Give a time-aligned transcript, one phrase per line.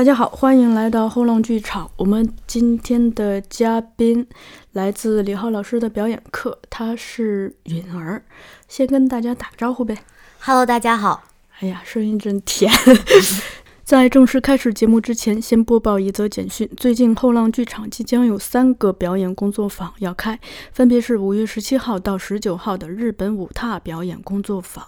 [0.00, 1.90] 大家好，欢迎来到后浪剧场。
[1.98, 4.26] 我们今天的嘉宾
[4.72, 8.24] 来自李浩老师的表演课，他是允儿。
[8.66, 9.98] 先跟大家打个招呼呗。
[10.38, 11.24] Hello，大家好。
[11.58, 12.72] 哎呀，声音真甜。
[13.84, 20.40] 在正式开始节目之前，先播报一则简讯：最近后浪剧场即将有三个表演工作坊要开，
[20.72, 24.86] 分别是五月十七号到十九号的日本舞踏表演工作坊、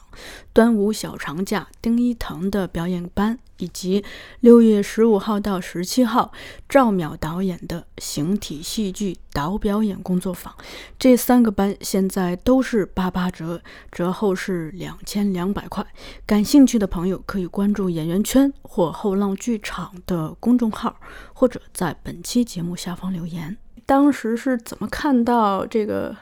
[0.55, 4.05] 端午小长假丁一腾的表演班，以及
[4.41, 6.32] 六月十五号到十七号
[6.68, 10.52] 赵淼导演的形体戏剧导表演工作坊。
[10.98, 15.86] 这三个班现在都是八八折，折后是两千两百块。
[16.27, 20.96] 感兴趣的朋友可以关注演员圈或后浪剧场的公众号，
[21.33, 23.56] 或者在本期节目下方留言。
[23.86, 26.16] 当时是怎么看到这个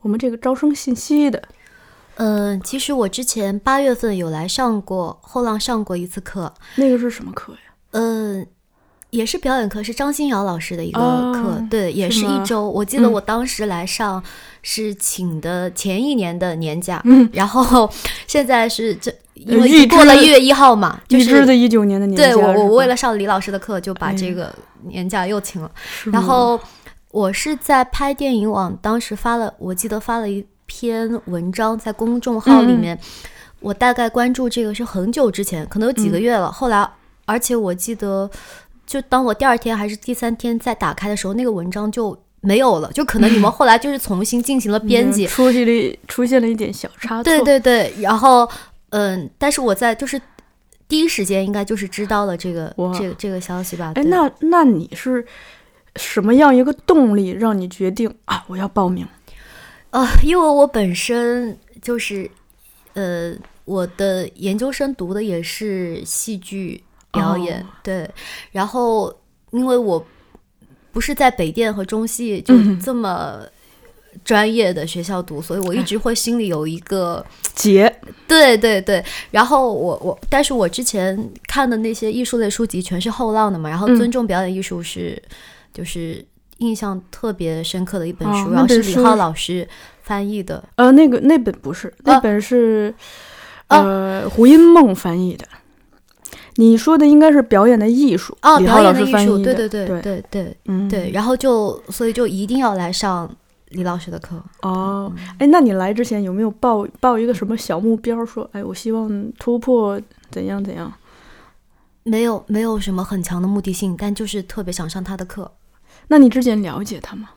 [0.00, 1.42] 我们这个招生信息的？
[2.16, 7.58] 嗯、其实我之前八月份有来上过后浪上过一次课，那个是什么课呀？
[7.92, 8.46] 嗯、
[9.10, 12.68] 也是表演课，是张新瑶老师的一个哦课，对，也是一周。
[12.68, 14.22] 我记得嗯我当时来上
[14.62, 17.90] 是请的前一年的年假，嗯然后
[18.26, 25.70] 现在是这因为过了支一月一号嘛，就是预支的一九年的年假对我我为了上李老师的课就把哎这个年假又请了。
[26.06, 26.58] 然后
[27.10, 30.44] 我是在拍电影网，当时发了，我记得发了一
[30.78, 32.98] 篇文章在公众号里面。
[33.60, 36.52] 我大概关注这个是很久之前，可能有几个月了。
[36.52, 36.86] 后来，
[37.24, 38.30] 而且我记得，
[38.86, 42.92] 就当我第二天还是第三天再打开的时候，那个文章就没有了。
[42.92, 47.24] 就可能你们后来就是重新进行了编辑嗯，出现了出现了一点小差错。
[47.24, 47.92] 对对对。
[48.00, 48.46] 然后，
[48.90, 50.20] 嗯，但是我在就是
[50.86, 53.92] 第一时间应该就是知道了这个这个这个消息吧。
[53.94, 55.24] 哎，那那你是
[55.96, 58.44] 什么样一个动力让你决定啊？
[58.48, 59.08] 我要报名？
[59.90, 62.30] 呃，因为我本身就是，
[62.94, 66.82] 呃，我的研究生读的也是戏剧
[67.12, 68.10] 表演，哦对。
[68.52, 69.14] 然后，
[69.52, 70.04] 因为我
[70.92, 73.40] 不是在北电和中戏就嗯这么
[74.22, 77.24] 专业的学校读，所以我一直会心里有一个，
[77.54, 77.90] 结，
[78.28, 79.02] 对对对。
[79.30, 85.22] 然后我我，但是我之前看的那些艺术类书籍全是后浪的嘛，然后嗯尊重表演艺术是，
[85.72, 86.22] 就是。
[86.58, 89.68] 印象特别深刻的一本哦书，然后是李浩老师
[90.02, 92.94] 翻译的，呃，那个那本不是，那啊本是、
[93.68, 95.46] 呃胡因梦翻译的。
[96.58, 99.36] 你说的应该是表演的艺术，哦，表演的艺术。
[99.36, 103.30] 对对对对对对嗯对，然后就所以就一定要来上
[103.68, 104.42] 李老师的课。
[104.62, 108.24] 哦，哎，那你来之前有没有报报一个什么小目标？
[108.24, 110.00] 说，哎，我希望突破
[110.30, 110.90] 怎样怎样？
[112.04, 115.50] 没有没有什么很强的目的性，但就是特别想上他的课。
[116.08, 117.30] 那你之前了解他吗？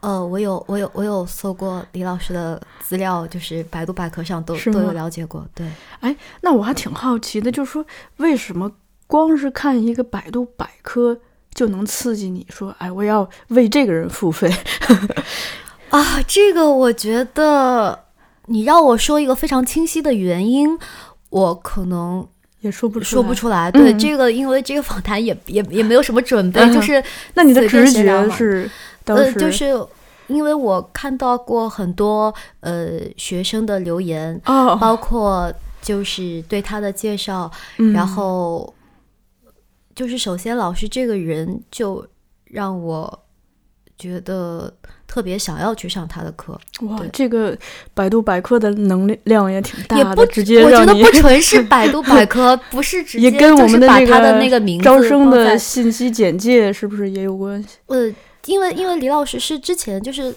[0.00, 5.44] 呃，我有我有我有搜过李老师的资料，就是百度百科上都都有了解过。
[5.54, 7.84] 对，哎那我还挺好奇的，就是说
[8.18, 8.70] 为什么
[9.08, 11.18] 光是看一个百度百科
[11.52, 14.48] 就能刺激你说，哎，我要为这个人付费？
[15.90, 18.04] 啊，这个我觉得
[18.46, 20.78] 你让我说一个非常清晰的原因，
[21.30, 22.28] 我可能
[22.60, 23.34] 也说不出来说不。
[23.34, 23.70] 出来。
[23.70, 27.02] 对、嗯这个，因为这个访谈也也也没有什么准备，嗯就是
[27.34, 28.70] 那你的直觉是
[29.04, 29.72] 当呃，就是
[30.26, 38.74] 因为我看到过很多呃学生的留言，哦，包括就是对他的介绍，嗯然后
[39.94, 42.06] 就是首先老师这个人就
[42.44, 43.26] 让我
[43.96, 44.72] 觉得
[45.08, 46.52] 特别想要去上他的课，
[46.82, 47.56] 哇对，这个
[47.94, 57.68] 百度百科的能量也挺也不大的，直接我觉得不纯是百度百科， 不是直也接跟我们的就是把的那个名字招生的信息简介是不是也有关系？
[57.86, 58.12] 呃，
[58.44, 60.32] 因为因为李老师是之前就是，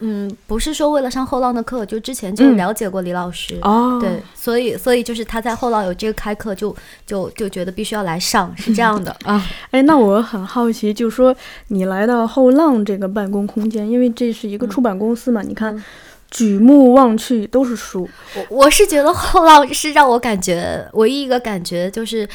[0.00, 2.56] 嗯，不是说为了上后浪的课，就之前就嗯。
[2.56, 6.74] 了解过李老师，哦，对，所以所以就是他在后浪有这个开课就，
[7.06, 9.14] 就就觉得必须要来上，是这样的。
[9.24, 9.42] 啊。
[9.70, 11.34] 哎，那我很好奇，就说
[11.68, 15.84] 你来到后浪这个办公空间，因为这是一个嗯出版公司嘛，你看嗯
[16.30, 22.28] 举目望去都是书，我我是觉得后浪是让我感觉唯一一个感觉就是，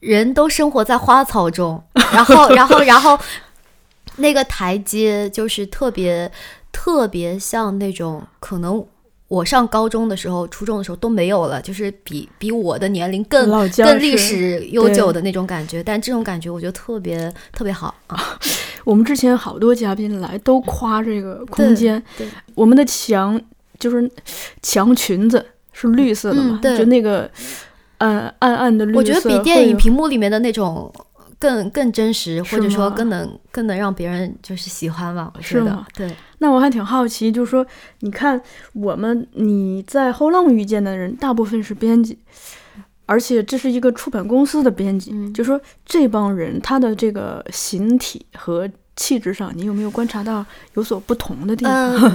[0.00, 1.82] 人都生活在花草中，
[2.12, 3.18] 然后 然后然后
[4.18, 6.30] 那个台阶就是特别
[6.70, 8.84] 特别像那种可能
[9.28, 15.82] 我上高中的时候、初中的时候都没有了，就是比比我的年龄更老更历史悠久的那种感觉。
[15.82, 18.38] 但这种感觉我觉得特别特别好啊！
[18.84, 22.02] 我们之前好多嘉宾来都夸这个空间，
[22.54, 23.38] 我们的墙
[23.78, 24.10] 就是
[24.62, 27.30] 墙裙子是绿色的嘛，就那个
[27.98, 30.90] 暗暗暗的绿色，我觉得比电影屏幕里面的那种
[31.38, 35.30] 更更真实，或者说更能更能让别人就是喜欢吧。
[35.34, 35.86] 我觉得是吗？
[35.94, 37.64] 对，那我还挺好奇，就是说，
[38.00, 38.40] 你看
[38.72, 42.18] 我们你在后浪遇见的人，大部分是编辑，
[43.06, 45.32] 而且这是一个出版公司的编辑，嗯。
[45.32, 50.44] 就说这帮人他的这个形体和气质上，你有没有观察到
[50.74, 51.72] 有所不同的地方？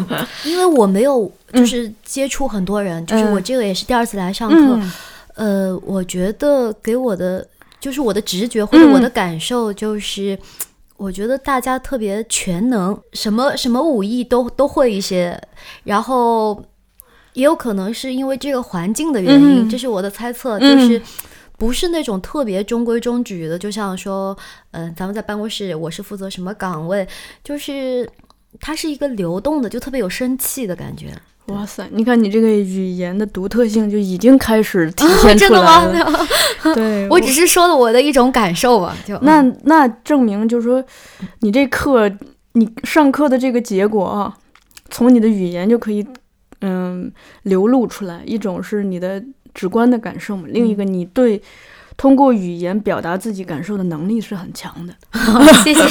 [0.09, 4.91] 嗯，因为我没有 就是接触很多人，就是我嗯这个也是第二次来上课，嗯。
[5.35, 7.47] 呃，我觉得给我的
[7.83, 10.39] 就是我的直觉或者我的嗯感受就是。
[10.95, 15.37] 我觉得大家特别全能，什么什么武艺都都会一些，
[15.83, 16.63] 然后
[17.33, 21.01] 也有可能是因为这个环境的原因，嗯这是我的猜测，嗯就是
[21.57, 24.37] 不是那种特别中规中矩的，就像说，
[24.71, 27.05] 嗯、咱们在办公室，我是负责什么岗位，
[27.43, 28.07] 就是
[28.61, 31.11] 它是一个流动的，就特别有生气的感觉。
[31.47, 36.27] 哇塞，你看你这个语言的独特性就已经开始体 现出真的来吗了。
[36.73, 40.83] 对， 我只是说了我的一种感受吧，就那那证明就是说，
[41.41, 42.09] 你这课
[42.53, 44.33] 你上课的这个结果啊，
[44.89, 46.05] 从你的语言就可以
[46.61, 47.11] 嗯
[47.43, 48.21] 流露出来。
[48.25, 49.21] 一种是你的
[49.53, 51.41] 直观的感受嘛，另一个你对
[51.97, 54.93] 通过语言表达自己感受的能力是很强的。
[55.63, 55.81] 谢谢，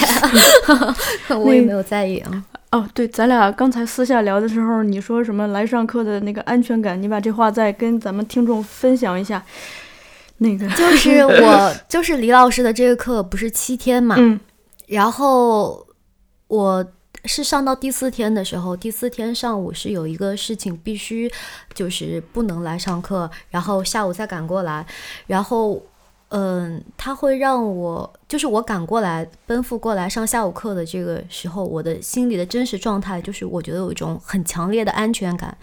[1.36, 2.44] 我也没有在意啊。
[2.70, 9.42] 哦，对，咱俩刚才私下聊的时候，你说什么来上课的那个安全感，你把这话再跟咱们听众分享一下。
[10.38, 14.40] 那个， 就是我，就是李老师的这个课不是七天嘛，嗯
[14.88, 15.86] 然后
[16.48, 16.84] 我
[17.26, 21.30] 是上到第四天的时候，第四天上午是有一个事情必须
[21.72, 24.84] 就是不能来上课，然后下午再赶过来，
[25.26, 25.80] 然后
[26.34, 35.54] 嗯，他会让我就是我赶过来奔赴过来上下午课的这个时候，我的心里的真实状态就是我觉得有一种很强烈的安全感，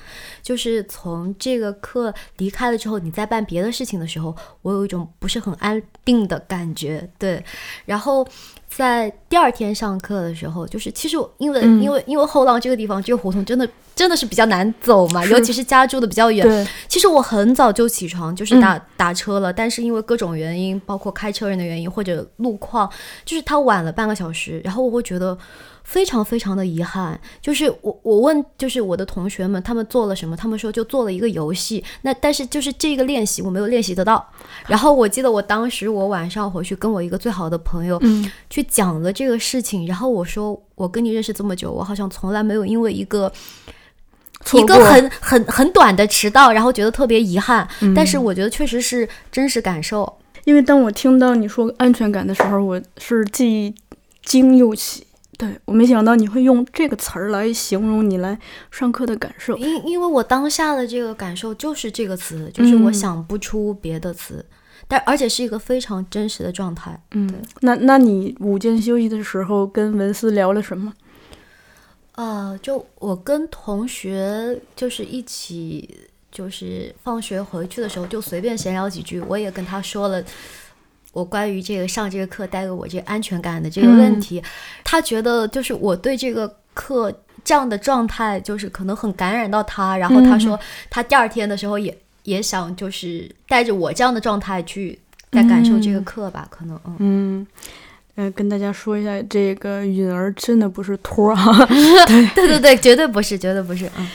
[0.43, 7.43] 就是从这个课离开了之后，你在办别的事情的时候，我有一种不是很安定的感觉，对，
[7.85, 8.23] 然后。
[8.69, 11.81] 在第二天上课的时候，就是其实我因为、嗯。
[11.81, 18.61] 因为因为后浪这个地方这个胡同真的真的是比较难走嘛，尤其是家住的比较远，其实我很早就起床，就是嗯。
[18.61, 22.87] 打、打车了，但是因为各种原因，包括开车人的原因或者路况，
[23.25, 25.37] 就是他晚了半个小时，然后我会觉得
[25.83, 27.19] 非常非常的遗憾。
[27.41, 34.23] 就是我我问，就是我的同学们他们做了什么，他们说就做了一个游戏，那但是就是这个练习我没有练习得到。
[34.67, 43.31] 然后我记得我当时我晚上回去跟我一个最好的朋友嗯去讲了这个事情，然后我说我跟你认识这么久，我好像从来没有因为一个。
[44.53, 50.17] 一个很很很短的迟到，然后觉得特别遗憾，嗯但是我觉得确实是真实感受。
[50.45, 53.73] 因为当我听到你说安全感的时候，我是既
[54.23, 55.05] 惊又喜。
[55.37, 58.37] 对我没想到你会用这个词儿来形容你来
[58.71, 59.55] 上课的感受。
[59.57, 64.45] 因因为我当下的这个感受就是这个词，就是我嗯想不出别的词，
[64.85, 67.01] 但而且是一个非常真实的状态。
[67.11, 70.91] 嗯，那那你午间休息的时候跟文思聊了什么？
[72.15, 80.23] 呃，就我跟同学就是一起，就是放学回去的时候就随便闲聊几句，我也跟他说了。
[81.11, 84.41] 我关于这个上这个课带给我这个安全感的这个问题，
[84.83, 87.11] 他觉得就是我对这个课
[87.43, 89.97] 这样的状态，就是可能很感染到他。
[89.97, 94.97] 然后他说他第二天的时候也也想就是带着我这样的状态去
[95.31, 96.95] 再感受这个课吧，可能嗯。
[96.99, 97.47] 嗯，
[98.13, 101.65] 呃，跟大家说一下，这个允儿真的不是托儿啊，
[102.35, 104.07] 对对对，绝对不是，绝对不是，嗯。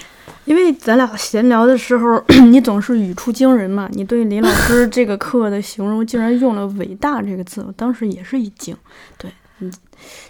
[0.45, 3.89] 因为咱俩闲聊的时候， 你总是语出惊人嘛。
[3.93, 8.77] 你对林老师这个课的形容竟然用了“伟大”这个字，我当时也是一惊。
[9.17, 9.73] 对，嗯，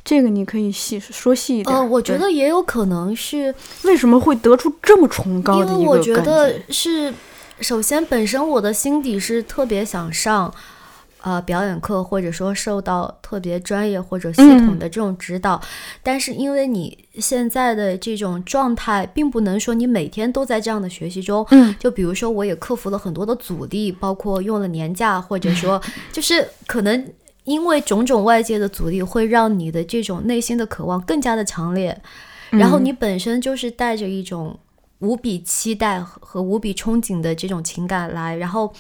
[0.05, 1.77] 这个你可以细说细一点。
[1.77, 7.13] 呃，我觉得也有可能是为什么会得出这么崇高的一个感我觉得是，
[7.61, 10.53] 首先本身我的心底是特别想上，
[11.25, 15.61] 呃，表演课，或者说受到特别专业或者系统嗯的这种指导，
[16.03, 21.47] 但是因为你现在的这种状态，并不能说你每天都在这样的学习中。
[21.51, 25.81] 嗯就比如说，我也克服了很多的阻力，包括用了年假，或者说
[26.13, 27.13] 就是可能。
[27.45, 32.01] 因为种种外界的阻力，会让你的这种内心的渴望更加的强烈，
[32.49, 34.59] 然后嗯你本身就是带着一种
[35.01, 38.73] 无比期待和和无比憧憬的这种情感来，然后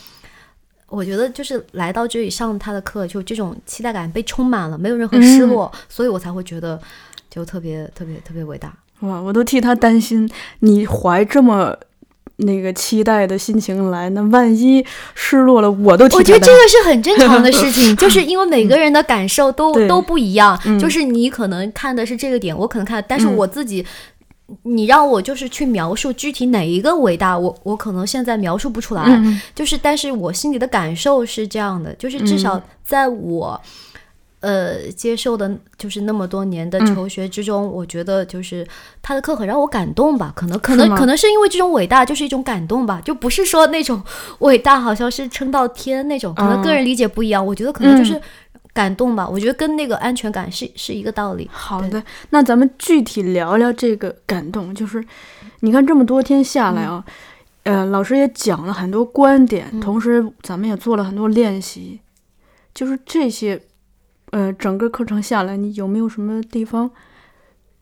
[0.94, 6.80] 我觉得就是来到这里上他的课，就这种期待感被充满了，没有任何失落，所以我才会觉得
[7.28, 8.72] 就特别特别特别伟大。
[9.00, 11.76] 哇，我都替他担心，你怀这么
[12.36, 14.84] 那个期待的心情来，那万一
[15.14, 23.84] 失落了，我都挺我觉得这个是很正常的事情， 就是因为每个人的感受都对都不一样，嗯就是你可能看的是这个点，我可能看，但是嗯我自己。
[24.62, 29.40] 你让我就是去描述具体哪一个伟大，我我可能现在描述不出来，嗯。
[29.54, 32.62] 就是但是我心里的感受是这样的，就是至少嗯。
[32.84, 33.58] 在我、
[34.40, 36.94] 呃接受的，就是那么多年的嗯。
[36.94, 38.66] 求学之中，我觉得就是
[39.00, 44.02] 他的课很让我感动吧，可能可能可能是因为这种伟大就是一种感动吧，就不是说那种
[44.40, 46.62] 伟大好像是撑到天那种，可能嗯。
[46.62, 48.22] 个人理解不一样，我觉得可能就是嗯
[48.74, 51.48] 感动吧，我觉得跟那个安全感是是一个道理。
[51.52, 55.02] 好的，那咱们具体聊聊这个感动，就是
[55.60, 57.04] 你看这么多天下来啊，
[57.62, 62.00] 呃，老师也讲了很多观点，嗯同时咱们也做了很多练习，
[62.74, 63.62] 就是这些，
[64.32, 66.90] 呃，整个课程下来，你有没有什么地方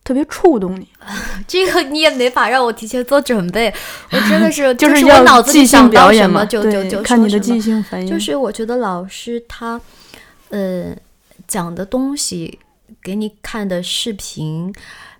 [0.04, 0.86] 特别触动你？
[1.48, 3.72] 这个你也没法让我提前做准备，
[4.10, 9.80] 我真的是 就是要我脑子里即兴想到什表演嘛，么就就对，就看你的即兴反应，就是我觉得老师他，
[10.52, 10.94] 呃，
[11.48, 12.58] 讲的东西，
[13.02, 14.72] 给你看的视频，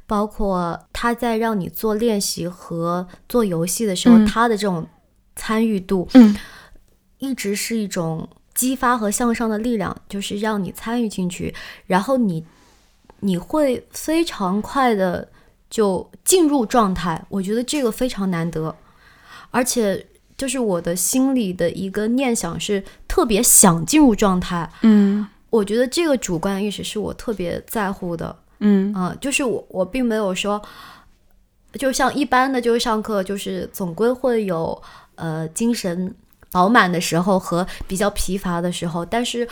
[0.07, 4.27] 包括他在让你做练习和做游戏的时候，嗯。
[4.27, 4.87] 他的这种
[5.35, 6.37] 参与度，嗯。
[7.19, 11.55] 一直是一种激发和向上的力量，就是让你参与进去，
[11.87, 12.45] 然后你
[13.21, 15.31] 你会非常快的
[15.71, 18.75] 就进入状态，我觉得这个非常难得，
[19.51, 20.05] 而且
[20.37, 25.27] 就是我的心里的一个念想是特别想进入状态，嗯。
[25.51, 28.93] 我觉得这个主观意识是我特别在乎的，嗯。
[28.95, 30.61] 啊、就是我我并没有说，
[31.75, 34.83] 就像一般的就是上课，就是总归会有
[35.17, 36.15] 呃精神
[36.51, 39.47] 饱满的时候和比较疲乏的时候，但是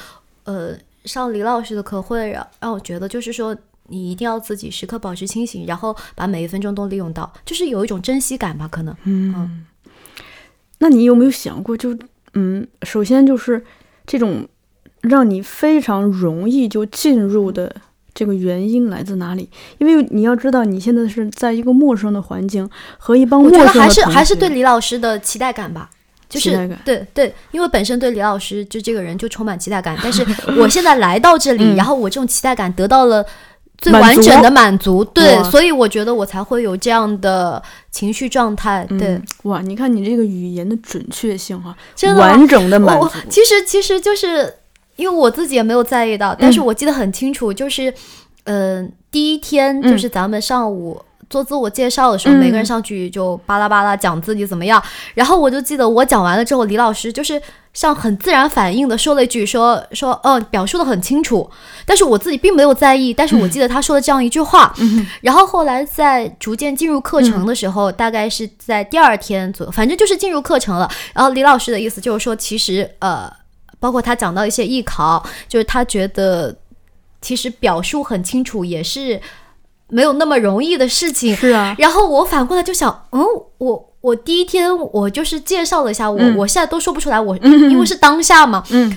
[0.45, 3.57] 呃上李老师的课会让让我觉得就是说。
[3.93, 8.97] 你一定要自己时刻保持清醒，然后把每一分钟都利用到，就是有一种珍惜感吧，可能。
[9.03, 9.67] 嗯，
[10.81, 11.97] 那你有没有想过就，
[12.35, 13.65] 嗯，首先就是
[14.07, 14.47] 这种
[15.03, 17.75] 让你非常容易就进入的
[18.13, 19.49] 这个原因来自哪里？
[19.79, 22.69] 因为你要知道，你现在是在一个陌生的环境
[22.99, 25.89] 和一帮我陌生的觉得还是还是对李老师的期待感吧，
[26.29, 26.51] 就是
[26.85, 30.27] 对对，因为本身对李老师就这个人就充满期待感，但是
[30.59, 33.25] 我现在来到这里，嗯然后我这种期待感得到了
[33.81, 44.55] 最完整的满足，对，所以我觉得我才会有这样的情绪状态，对，嗯，哇，你看你这个语言的准确性哈、真的完整的满足，其实其实就是
[44.97, 46.53] 因为我自己也没有在意到，但嗯。
[46.53, 47.91] 是我记得很清楚，就是
[48.45, 51.01] 嗯、呃第一天就是咱们上午。
[51.31, 54.83] 做自我介绍的时候，嗯每个人上去就巴拉巴拉讲自己怎么样，
[55.15, 57.41] 然后我就记得我讲完了之后，李老师就是
[57.73, 61.49] 像很自然反应的说了一句说说，哦，表述的很清楚，
[61.87, 65.07] 但是我自己并没有在意，但是我记得他说了这样一句话，嗯。
[65.21, 70.91] 然后后来在逐渐进入课程的时候，大概是在第二天左右，反正就是进入课程了。
[71.15, 73.33] 然后李老师的意思就是说，其实呃，
[73.79, 76.57] 包括他讲到一些艺考，就是他觉得
[77.21, 79.21] 其实表述很清楚也是
[79.91, 81.35] 没有那么容易的事情。
[81.37, 83.25] 是啊，然后我反过来就想，嗯，
[83.59, 86.37] 我我第一天我就是介绍了一下我，嗯。
[86.37, 88.97] 我现在都说不出来，我因为是当下嘛，嗯。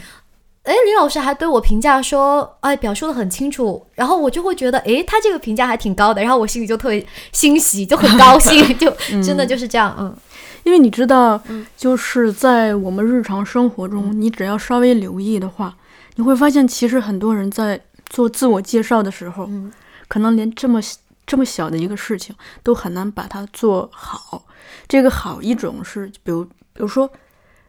[0.64, 8.90] 哎，李老师还对我评价说，哎，表述的很清楚，然后我就会觉得，哎，他这个评价还挺高的，然后我心里就特别欣喜，就很高兴， 就
[9.22, 10.16] 真的就是这样，嗯。
[10.64, 15.76] 因为你知道嗯，就是在我们日常生活中，你只要稍微留意的话，
[16.16, 17.78] 你会发现，其实很多人在
[18.10, 19.70] 做自我介绍的时候，嗯
[20.08, 20.80] 可能连这么
[21.26, 24.46] 这么小的一个事情都很难把它做好。
[24.88, 27.10] 这个好一种是，比如比如说，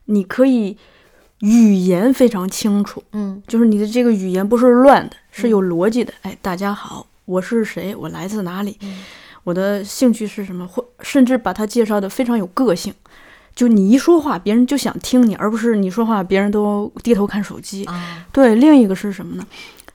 [0.07, 0.77] 你可以
[1.41, 6.13] 语言非常清楚，嗯就是你的这个语言不是乱的，是有逻辑的。
[6.23, 7.95] 哎，大家好，我是谁？
[7.95, 8.77] 我来自哪里？
[8.83, 9.05] 嗯
[9.45, 10.67] 我的兴趣是什么？
[10.67, 12.95] 或甚至把它介绍的非常有个性。
[13.55, 17.85] 就你一说话，别人就想听你，而不是你说话，别人都低头看手机。
[17.85, 19.47] 啊，对，另一个是什么呢？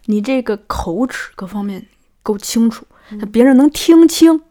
[0.06, 1.84] 你这个口齿各方面
[2.24, 4.42] 够清楚，嗯那别人能听清。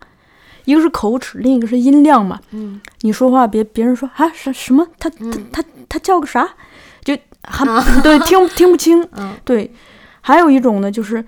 [0.65, 2.39] 一个是口齿，另一个是音量嘛。
[2.51, 4.87] 嗯你说话别别人说啊什什么？
[4.99, 6.47] 他他嗯他他叫个啥？
[7.03, 9.03] 就还、啊对听 听不清。
[9.13, 9.73] 嗯对，
[10.21, 11.25] 还有一种呢，就是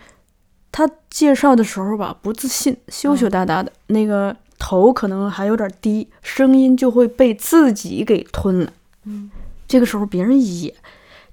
[0.71, 8.73] 他介绍的时候吧，不自信，羞羞答答的，那个头可能还有点低，声音就会被自己给吞了。
[9.07, 9.31] 嗯
[9.67, 10.75] 这个时候别人也，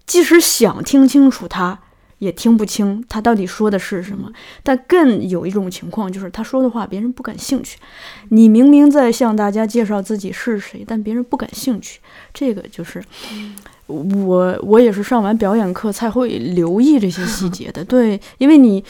[0.06, 1.80] 即使想听清楚他。
[2.20, 4.32] 也听不清他到底说的是什么，
[4.64, 7.78] 但更有一种情况就是他说的话别人不感兴趣。
[8.30, 12.00] 你明明在向大家介绍自己是谁，但别人不感兴趣。
[12.34, 13.04] 这个就是
[13.86, 17.84] 我我也是上完表演课才会留意这些细节的。
[17.86, 18.84] 对，因为你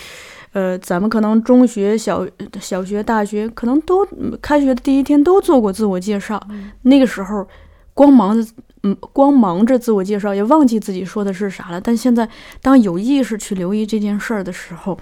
[0.54, 2.26] 呃，咱们可能中学、小
[2.60, 6.42] 小学、大学可能都嗯开学的第一天都做过自我介绍，
[6.84, 7.48] 那个时候
[7.98, 8.52] 光忙着
[8.84, 11.82] 嗯光忙着自我介绍，也忘记自己说的是啥了。
[11.82, 12.30] 但现在
[12.62, 14.98] 当有意识去留意这件事儿的时候，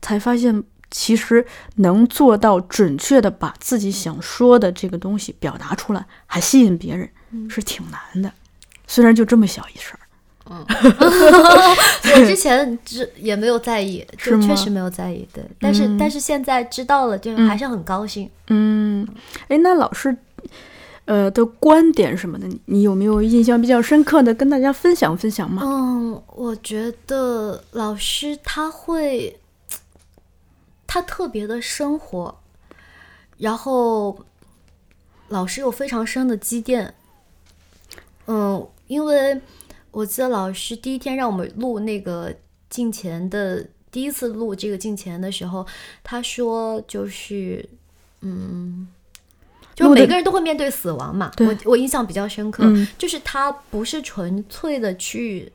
[0.00, 1.44] 才发现其实
[1.76, 7.06] 能做到准确的把自己想说的这个东西表达出来，还吸引别人，
[7.50, 8.32] 是挺难的。
[8.86, 10.00] 虽然就这么小一事儿。
[10.48, 10.64] 嗯
[12.14, 15.44] 我之 前只也没有在意，确实没有在意，对。
[15.60, 18.30] 但是、但是现在知道了，就还是很高兴。
[18.48, 19.06] 嗯，
[19.48, 20.16] 哎，那老师，
[21.06, 25.62] 呃的观点什么的，你有没有印象比较深刻的，跟大家分享分享吗？
[25.64, 29.40] 嗯，我觉得老师他会，
[30.86, 32.38] 他特别的生活，
[33.38, 34.18] 然后
[35.28, 36.92] 老师有非常深的积淀。
[38.26, 39.40] 嗯，因为
[39.92, 42.34] 我记得老师第一天让我们录那个
[42.68, 45.64] 镜前的第一次录这个镜前的时候，
[46.02, 47.68] 他说就是，
[48.22, 48.88] 嗯。
[49.76, 55.52] 就是每个人都会面对死亡嘛，我我印象比较深刻，嗯就是他不是纯粹的去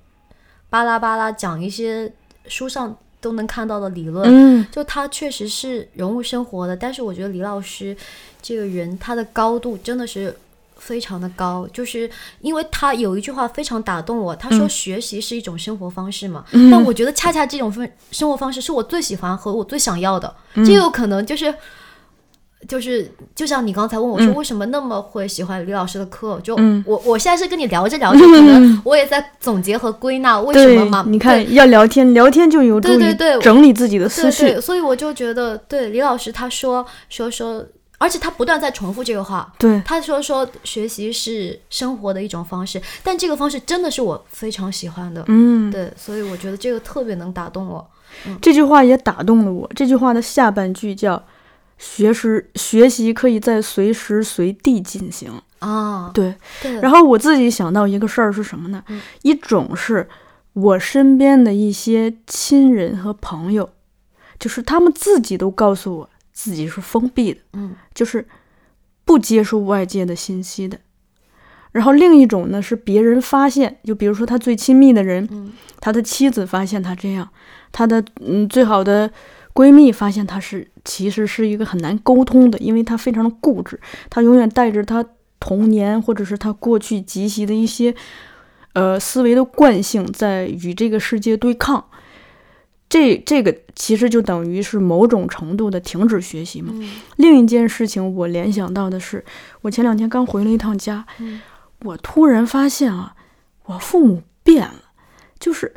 [0.69, 2.13] 巴拉巴拉讲一些
[2.47, 6.77] 书上都能看到的理论，嗯就他确实是融入生活的。
[6.77, 7.97] 但是我觉得李老师
[8.43, 10.37] 这个人，他的高度真的是
[10.77, 12.07] 非常的高，就是
[12.41, 21.51] 因为他有一句话非常打动我，他说嗯学习是一种生活方式嘛，嗯但我觉得恰恰这种分生活方式是我最喜欢和我最想要的，嗯这有可能就是。
[22.71, 26.39] 就是就像你刚才问我说，嗯为什么那么会喜欢李老师的课？
[26.41, 34.57] 就嗯我我现在是跟你聊着聊着，可能我也在总结和归纳为什么嘛。，你看要聊天，聊天就有助于对对对整理自己的思绪。
[34.61, 37.61] 所以我就觉得，对李老师他说说说，
[37.97, 39.51] 而且他不断在重复这个话。
[39.57, 45.21] 对他说说学习是生活的一种方式，但这个方式真的是我非常喜欢的。
[45.27, 47.85] 嗯，对，所以我觉得这个特别能打动我。
[48.41, 49.69] 这句话也打动了我。
[49.75, 51.21] 这句话的下半句叫
[51.81, 55.31] “学时学习可以在随时随地进行”。
[55.59, 58.83] 啊，对，对，然后我自己想到一个事儿是什么呢？
[58.87, 60.07] 嗯一种是
[60.53, 63.69] 我身边的一些亲人和朋友，
[64.39, 68.27] 就是他们自己都告诉我自己是封闭的，嗯就是
[69.05, 70.79] 不接受外界的信息的。
[71.73, 77.29] 然后另一种呢是别人发现，就比如说他最亲密的人，嗯他的妻子发现他这样，
[77.71, 79.11] 他的嗯最好的
[79.53, 85.05] 闺蜜发现她是其实是一个很难沟通的，因为她非常的固执，她永远带着她
[85.39, 87.93] 童年或者是她过去积习的一些
[88.73, 91.85] 呃思维的惯性在与这个世界对抗。
[92.87, 96.73] 这这个其实就等于是某种程度的停止学习嘛。
[96.73, 99.23] 嗯另一件事情，我联想到的是，
[99.61, 101.41] 我前两天刚回了一趟家，嗯
[101.83, 103.15] 我突然发现啊，
[103.63, 104.91] 我父母变了，
[105.39, 105.73] 就是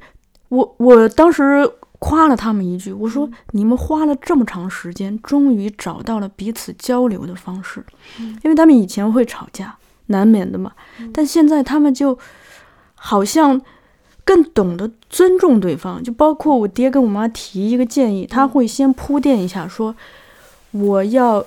[0.49, 7.85] 我我当时夸了他们一句，我说、你们花了这么长时间，终于找到了彼此交流的方式，
[8.19, 8.39] 嗯。
[8.43, 9.77] 因为他们以前会吵架，
[10.07, 10.73] 难免的嘛，
[11.13, 12.19] 但现在他们就
[12.95, 13.61] 好像。
[14.27, 19.95] 更懂得尊重对方，就包括我爹跟我妈提一个建议，他会先铺垫一下，说
[20.71, 21.45] 我要，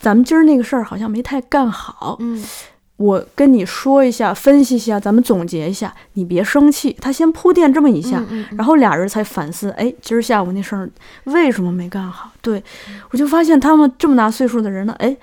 [0.00, 2.42] 咱们今儿那个事儿好像没太干好，嗯
[2.96, 6.96] 我跟你说一下，分析一下，咱们总结一下，你别生气。
[7.00, 10.88] 他先铺垫这么一下，嗯嗯然后俩人才反思，哎，今儿下午那事儿
[11.24, 12.32] 为什么没干好？
[12.40, 12.62] 对
[13.10, 15.14] 我就发现他们这么大岁数的人呢，哎，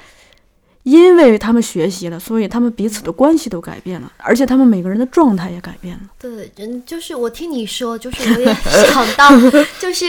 [0.84, 6.02] 因为他们学习了，所以他们彼此的关系都改变了，而且他们每个人的状态也改变了。
[6.20, 9.30] 对，人，就是我听你说，就是我也想到，
[9.80, 10.06] 就是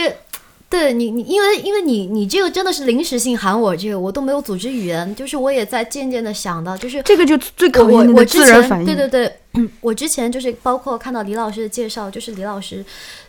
[0.75, 8.85] 对你，你因为因为你你这个真的是临时性喊我这个，我都没有组织语言，就是我也在渐渐的想到，就是这个就最考我验你的我之前自然反应。
[8.85, 12.83] 对对对，嗯我之前就是包括看到李老师的介绍，就是李老师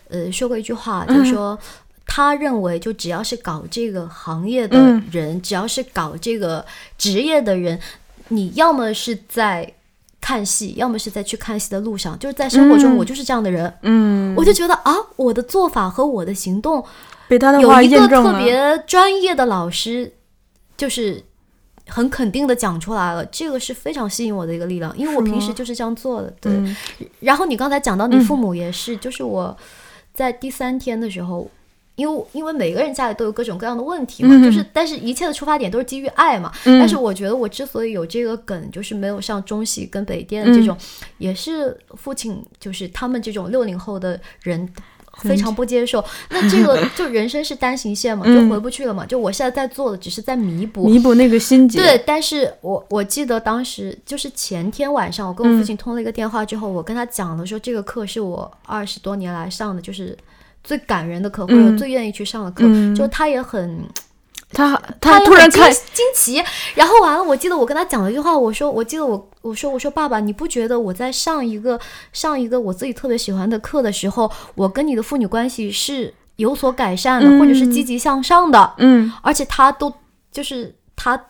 [0.09, 1.57] 呃说过一句话，嗯就是说。
[2.09, 6.65] 他认为，就只要是搞这个行业的嗯人，只要是搞这个
[6.97, 7.77] 职业的人，
[8.29, 9.69] 你要么是在
[10.21, 13.71] 看戏，要么是在去看戏的路上，就是在生活中，嗯我就是这样的人。
[13.81, 16.81] 嗯，我就觉得啊，我的做法和我的行动
[17.27, 18.37] 被他的话有一个特。
[18.37, 20.13] 别专业的老师，
[20.75, 21.23] 就是
[21.87, 26.33] 很肯定的讲出来了，这个是非常吸引我的一个力量，因为我平时就是这样做的。
[26.39, 26.75] 对，嗯
[27.19, 29.55] 然后你刚才讲到你嗯父母也是，就是我
[30.13, 31.49] 在第三天的时候。
[31.97, 36.51] 因为因为每个人家里都有各种各样的问题嘛，嗯就是但是一切的出发点都是基于爱嘛。
[36.65, 40.77] 嗯但是我觉得我之所以有这个梗，就是没有像中戏跟北电这种，
[41.17, 44.71] 也是父亲就是他们这种六零后的人
[45.19, 46.03] 非常不接受。
[46.29, 49.05] 那这个就人生是单行线嘛，就嗯回不去了嘛。
[49.05, 50.87] 就我现在在做的只是在弥补。
[50.87, 51.79] 弥补那个心结。
[51.81, 60.17] 对，但是我我记得当时就是前天晚上，我跟我父嗯亲通了一个电话之后，我跟他讲了说，这个课是我二十多年来上的，就是
[60.63, 63.79] 最感人的课，或者嗯最愿意去上的课，嗯就他也很
[64.51, 66.43] 他他突然看惊惊奇，
[66.75, 71.79] 然后完了，我记得我跟他讲了一句话，我说，我记得我我说我说爸爸，你不觉得我在上一个
[72.13, 79.11] 上一个我自己特别喜欢的课的时候，我跟你的父女关系是有所改善的，嗯或者是积极向上的，嗯。
[79.21, 79.93] 而且他都
[80.31, 81.21] 就是他。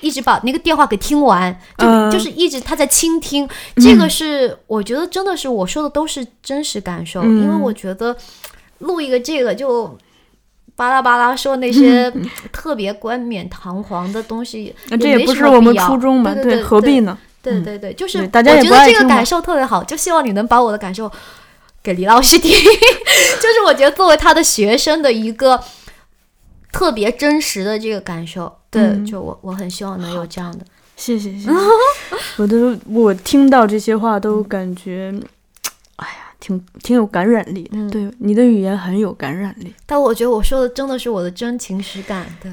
[0.00, 2.10] 一直把那个电话给听完，就、嗯。
[2.10, 7.40] 就是一直他在倾听，这个是我觉得真的是我说的都是真实感受，嗯。
[7.40, 8.16] 因为我觉得
[8.78, 9.96] 录一个这个就
[10.74, 12.12] 巴拉巴拉说那些
[12.50, 17.16] 特别冠冕堂皇的东西，那这也不是我们初衷嘛，对对对何必呢？
[17.20, 17.28] 嗯。
[17.42, 21.10] 对对对，就是大家也我觉得这个感受特别好，就希望你能把我的感受
[21.82, 25.60] 给李老师听， 就是我觉得作为他的学生的一个
[26.70, 29.04] 特别真实的这个感受，对，嗯。
[29.04, 30.64] 就我我很希望能有这样的，
[30.96, 31.50] 谢谢谢谢，
[32.38, 35.12] 我都我听到这些话都感觉，
[36.42, 37.70] 挺挺有感染力的。
[37.74, 42.52] 嗯对，你的语言很有感染力，但我觉得我说的真的是我的真情实感，对，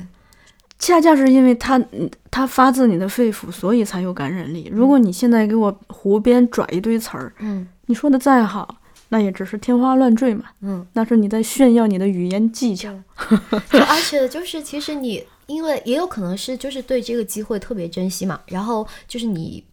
[0.78, 4.70] 恰恰是因为它嗯它发自你的肺腑，所以才有感染力。
[4.72, 8.76] 如果你现在给我胡编拽一堆词儿，嗯你说的再好，
[9.10, 10.86] 那也只是天花乱坠嘛，嗯。
[10.94, 12.94] 那是你在炫耀你的语言技巧。
[13.72, 19.64] 就 而且就是，其实你因为也有可能是就是对这个机会特别珍惜嘛，然后就是你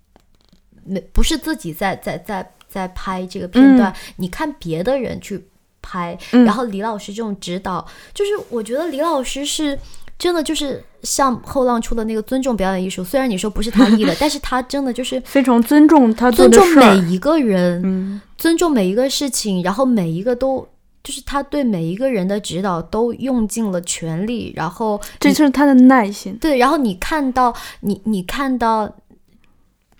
[0.87, 5.47] 没不是自己在在在在拍这个片段，你看别的人去
[5.83, 9.79] 拍，嗯然后李老师这种指导，就是我觉得李老师是。
[10.19, 16.67] 真的就是像后浪出的那个尊重表演艺术，虽然你说不是他译的， 但是他真的就是非常尊重他尊重。
[16.75, 20.67] 每一个人，嗯尊重每一个事情，然后每一个都
[21.05, 26.35] 就是他对每一个人的指导都用尽了全力，然后这就是他的耐心。
[26.39, 28.91] 对，然后你看到你你看到，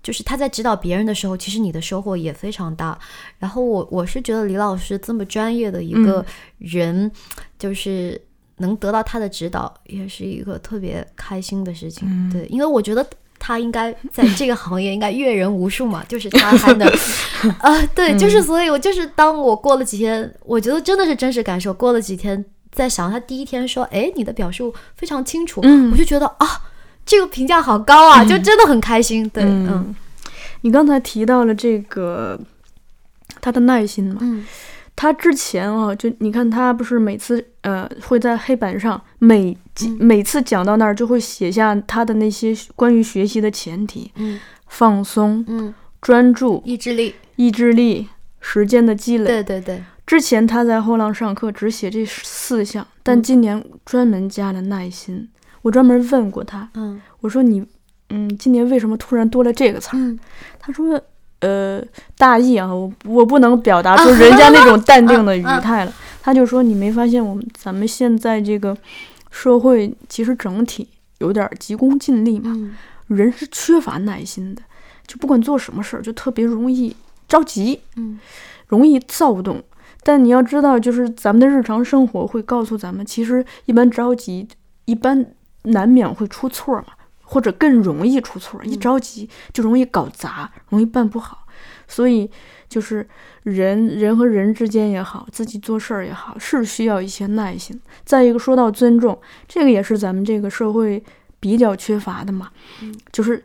[0.03, 2.97] 就是他在指导别人的时候，其实你的收获也非常大。
[3.39, 6.25] 然后我我是觉得李老师这么专业的一个
[6.57, 7.11] 人，
[7.59, 8.19] 就是
[8.57, 12.07] 能得到他的指导，也是一个特别开心的事情。
[12.09, 13.05] 嗯对，因为我觉得。
[13.39, 16.87] 他应该 在这个行业应该阅人无数嘛，就是他还能，
[17.61, 21.71] 啊，对，嗯就是所以，我就是当我过了几天，我觉得真的是真实感受。
[21.71, 26.47] 过了几天，在想他第一天说，哎，你的表述非常清楚，嗯我就觉得啊，
[27.07, 29.27] 这个评价好高啊，就真的很开心。
[29.29, 29.67] 对，嗯。
[29.67, 29.95] 嗯，
[30.61, 32.39] 你刚才提到了这个
[33.41, 34.45] 他的耐心嘛，嗯。
[34.95, 39.55] 他之前啊，就你看他不是每次呃会在黑板上每
[39.99, 44.39] 每次讲到那儿就会写下他的那些关于学习的前提：嗯。
[44.67, 48.09] 放松、嗯，专注、意志力，意志力、
[48.41, 49.25] 时间的积累。
[49.25, 53.23] 对对对，之前他在后浪上课只写这四项，但嗯。
[53.23, 55.29] 今年专门加了耐心。
[55.67, 57.61] 我专门问过他，嗯我说你
[58.09, 59.99] 嗯，今年为什么突然多了这个词儿？
[59.99, 60.17] 嗯
[60.57, 60.99] 他说
[61.41, 61.83] ：“呃，
[62.17, 65.93] 大意啊，我我不能表达出人家那种淡定的 语态了。
[66.21, 68.75] 他就说：“你没发现我们咱们现在这个
[69.29, 70.87] 社会其实整体
[71.19, 72.53] 有点急功近利嘛？
[72.55, 72.75] 嗯
[73.07, 74.61] 人是缺乏耐心的，
[75.05, 76.95] 就不管做什么事儿，就特别容易
[77.27, 78.17] 着急，嗯
[78.67, 79.61] 容易躁动。
[80.03, 84.47] 但你要知道，就是咱们的日常生活会告诉咱们，其实一般着急，
[84.85, 85.25] 一般
[85.63, 86.93] 难免会出错嘛，
[87.23, 88.63] 或者更容易出错。
[88.63, 91.45] 一嗯着急就容易搞砸，容易办不好。
[91.87, 92.29] 所以
[92.67, 93.07] 就是
[93.43, 97.79] 人人和人之间也好，自己做事儿也好，是需要一些耐心。
[98.03, 101.03] 再一个，说到尊重，这个也是咱们这个社会
[101.39, 103.43] 比较缺乏的嘛，嗯就是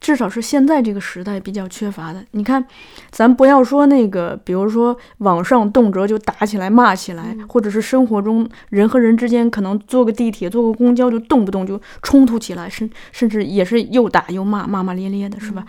[0.00, 2.24] 至少是现在这个时代比较缺乏的。
[2.30, 2.64] 你看，
[3.10, 15.64] 咱不要说那个，比如说网上动辄就打起来、骂起来，嗯或者是生活中人和人之间可能坐个地铁、坐个公交就动不动就冲突起来，甚甚至也是又打又骂、骂骂咧咧的，是吧？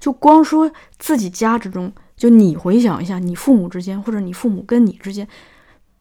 [0.00, 5.26] 就光说自己家之中，就你回想一下，你父母之间或者你父母跟你之间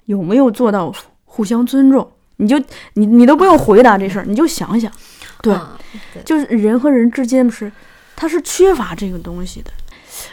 [0.06, 0.94] 有没有做到
[1.26, 2.12] 互相尊重？
[2.40, 2.56] 你就
[2.94, 4.92] 你你都不用回答这事儿，你就想想，
[5.42, 5.78] 对，啊
[6.14, 7.72] 对，就是人和人之间是，
[8.16, 9.72] 他是缺乏这个东西的。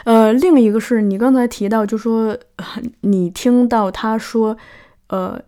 [0.03, 2.65] 呃，另一个是你刚才提到，就说、呃
[3.01, 4.57] 你听到他说，
[5.07, 5.39] 呃，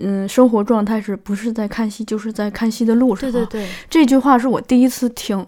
[0.00, 3.32] 嗯，生活状态是不是在看戏，就是在看戏的路上、啊。
[3.32, 5.46] 对对对，这句话是我第一次听，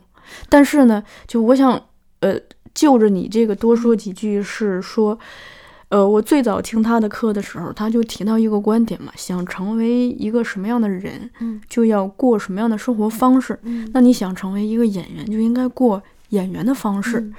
[0.49, 1.81] 但是呢，就我想，
[2.21, 2.39] 呃，
[2.73, 5.19] 就着你这个多说几句，是说，
[5.93, 13.59] 呃，我最早听他的课的时候，他就提到一个观点嘛，想成为一个什么样的人，嗯就要过什么样的生活方式。
[13.65, 17.21] 嗯那你想成为一个演员，就应该过演员的方式。
[17.21, 17.35] 嗯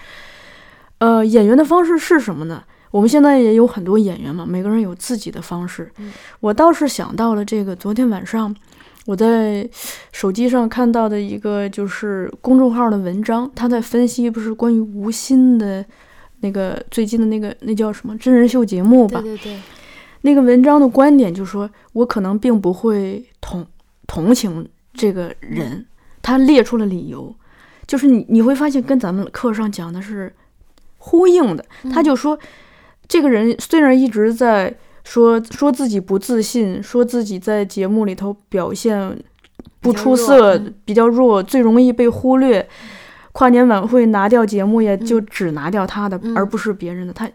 [1.00, 2.64] 呃，演员的方式是什么呢？
[2.92, 5.92] 我们现在也有很多演员嘛，每个人有自己的方式。
[5.98, 8.56] 嗯我倒是想到了这个，昨天晚上
[9.08, 9.68] 我在
[10.12, 15.84] 手机上看到的一个就是公众号的文章，他在分析不是关于吴昕的
[16.44, 19.38] 那个最近的那个那叫什么真人秀节目吧对？
[19.38, 19.60] 对对，
[20.22, 23.66] 那个文章的观点就说，我可能并不会同
[24.08, 25.86] 同情这个人，
[26.22, 27.34] 他列出了理由，
[27.88, 30.34] 就是你你会发现跟咱们课上讲的是
[30.98, 31.66] 呼应的。
[31.90, 32.38] 他就说，
[33.08, 34.76] 这个人虽然一直在
[35.06, 39.18] 说说自己不自信，说自己在节目里头表现
[39.80, 42.68] 不出色，比较弱，最容易被忽略。
[43.34, 47.12] 跨年晚会拿掉节目，也就只拿掉他的，而不是别人的。
[47.12, 47.30] 他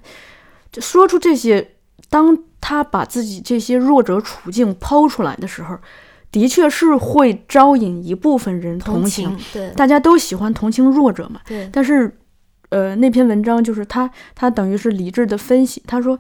[0.72, 1.72] 就说出这些，
[2.08, 5.76] 当他把自己这些弱者处境抛出来的时候，
[6.30, 9.36] 的确是会招引一部分人同情。
[9.52, 11.40] 对，大家都喜欢同情弱者嘛。
[11.46, 11.68] 对。
[11.72, 12.16] 但是，
[12.68, 15.82] 呃，那篇文章就是他，他等于是理智的分析。
[15.86, 16.18] 他说，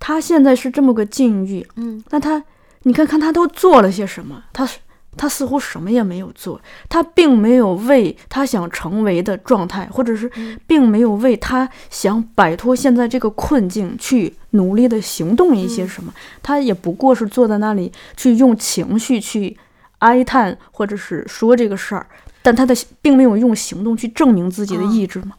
[0.00, 2.42] 他现在是这么个境遇，嗯，那他，
[2.82, 4.42] 你看看他都做了些什么？
[4.52, 4.78] 他是。
[5.18, 10.30] 他似乎什么也没有做，他并没有为他想成为的状态，或者是
[10.66, 16.14] 并没有为他想摆脱现在这个困境去努力的行动一些什么。
[16.42, 19.54] 他也不过是坐在那里去用情绪去
[19.98, 22.06] 哀叹，或者是说这个事儿，
[22.40, 25.32] 但他的并没有用行动去证明自己的意志嘛？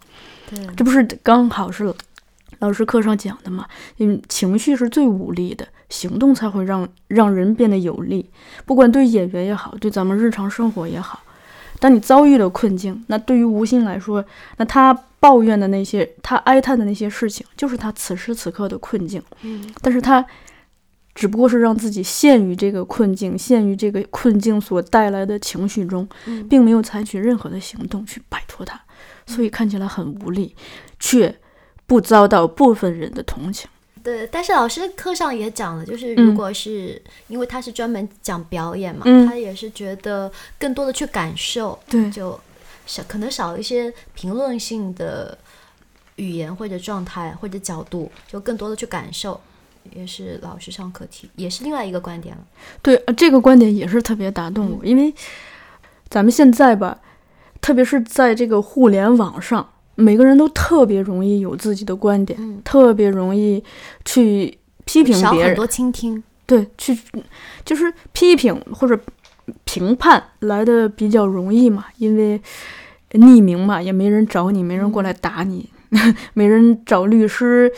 [0.49, 1.93] 对，这不是刚好是
[2.59, 3.65] 老师课上讲的嘛？
[3.97, 5.67] 嗯，情绪是最无力的。
[5.89, 8.29] 行动才会让让人变得有力，
[8.63, 11.23] 不管对演员也好，对咱们日常生活也好。
[11.79, 14.23] 当你遭遇了困境，那对于吴昕来说，
[14.57, 19.19] 那他抱怨的那些，他哀叹的那些事情，就是他此时此刻的困境。
[19.41, 20.23] 嗯，但是他
[21.15, 26.07] 只不过是让自己陷于这个困境，陷于这个困境所带来的情绪中，
[26.47, 28.79] 并没有采取任何的行动去摆脱它，
[29.25, 30.55] 所以看起来很无力，
[30.99, 31.35] 却
[31.89, 33.67] 不遭到部分人的同情。
[34.01, 42.39] 对，但是老师课上也讲了，就是如果是因为他是专门讲表演嘛，他也是觉得更多的去感受，对，就
[42.85, 45.37] 少可能少一些评论性的
[46.15, 49.39] 语言或者状态或者角度，就更多的去感受，
[49.91, 52.41] 也是老师上课提，也是另外一个观点了。
[52.81, 55.13] 对，这个观点也是特别打动我，因为
[56.07, 56.99] 咱们现在吧，
[57.59, 59.69] 特别是在这个互联网上。
[59.99, 63.61] 每个人都特别容易有自己的观点，特别容易
[64.05, 65.49] 去批评别人。
[65.49, 66.97] 很多倾听，对，去
[67.65, 68.97] 就是批评或者
[69.65, 72.41] 评判来的比较容易嘛，因为
[73.11, 75.69] 匿名嘛，也没人找你，没人过来打你，
[76.33, 77.71] 没人找律师，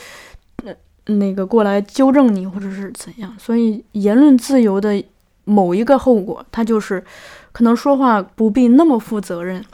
[1.05, 3.33] 那个过来纠正你或者是怎样。
[3.39, 5.03] 所以言论自由的
[5.45, 7.03] 某一个后果，它就是
[7.51, 9.63] 可能说话不必那么负责任。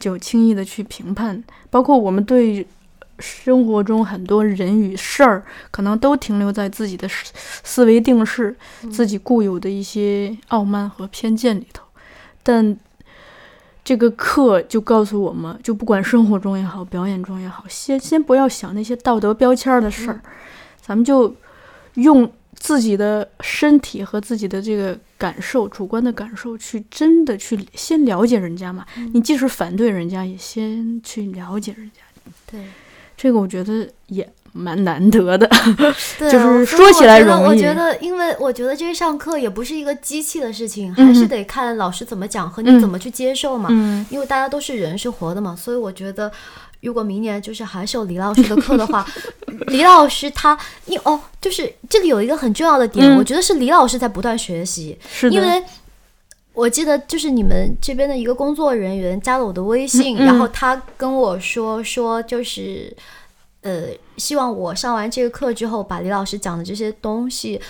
[0.00, 2.66] 就轻易的去评判，包括我们对
[3.18, 7.06] 生活中很多人与事儿，可能都停留在自己的
[7.62, 8.56] 思维定式、
[8.90, 11.84] 自己固有的一些傲慢和偏见里头。
[12.42, 12.74] 但
[13.84, 20.22] 这个课就告诉我们，就不管生活中也好，表演中也好，先先不要想那些道德标签的事儿，
[20.80, 21.34] 咱们就
[21.96, 22.32] 用。
[22.60, 28.84] 自己的身体和自己的这个感受、主观的感受，去真的去先了解人家嘛。
[29.14, 32.02] 你即使反对人家，也先去了解人家。
[32.48, 32.60] 对，
[33.16, 35.48] 这个我觉得也蛮难得的。
[36.18, 37.46] 对，就是说起来容易。
[37.46, 43.70] 我觉得，因为我觉得这个上课也不是一个机器的事情，还是得看老师怎么讲和你怎么去接受嘛。
[43.72, 46.30] 嗯，因为大家都是人，是活的嘛，所以我觉得。
[46.80, 49.06] 如果明年就是还是有李老师的课的话，
[49.68, 54.98] 李老师他因哦，就是这里有一个很重要的点，我觉得是李老师在不断学习，
[55.30, 55.62] 因为
[56.52, 62.94] 我记得就是你们这边的一个工作人员加了我的微信，然后他跟我说说就是
[63.62, 67.60] 呃，希望我上完这个课之后，把李老师讲的这些东西。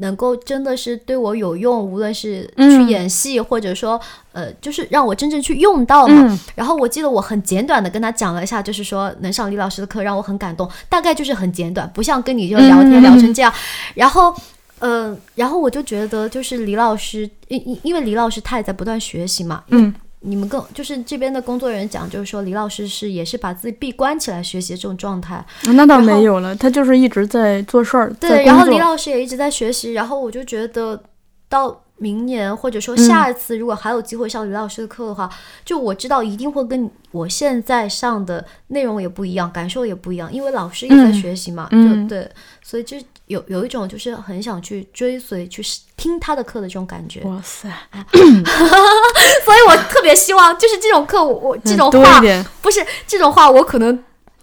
[0.00, 4.00] 能够真的是对我有用，无论是去演戏，或者说，
[4.32, 6.38] 呃，就是让我真正去用到嘛。
[6.54, 13.52] 然后我记得我很简短的跟他讲了一下，就是说能上李老师的课让我很感动，大概就是很简短，不像跟你就聊天聊成这样。
[13.94, 14.34] 然后，
[14.80, 19.62] 嗯，然后我就觉得就是李老师，因因因为李老师他也在不断学习嘛。
[19.68, 19.94] 嗯。
[20.20, 25.44] 你们更就是这边的工作人员讲，就是说李老师是也是把自己闭关起来学习这种状态。
[25.62, 28.12] 那倒没有了，他就是一直在做事儿。
[28.14, 29.92] 对，然后李老师也一直在学习。
[29.92, 31.00] 然后我就觉得，
[31.48, 35.30] 到明年或者说下一次，如果还有机会上李老师的课的话，
[35.64, 41.68] 就我知道一定会跟我现在上的内容也不一样，感受也不一样，因为老师也在学习嘛。
[41.70, 42.28] 就对，
[42.62, 42.96] 所以就。
[43.28, 45.62] 有有一种就是很想去追随、去
[45.96, 47.20] 听他的课的这种感觉。
[47.20, 47.68] 哇塞！
[48.12, 52.20] 所以我特别希望，就是这种课，我这种话
[52.60, 53.96] 不是这种话，我可能